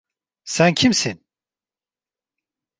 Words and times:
Sen 0.45 0.73
kimsin? 0.73 1.23